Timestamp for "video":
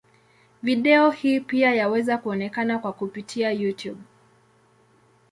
0.63-1.11